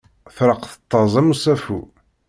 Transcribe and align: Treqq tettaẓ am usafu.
Treqq 0.35 0.63
tettaẓ 0.71 1.13
am 1.19 1.27
usafu. 1.33 1.79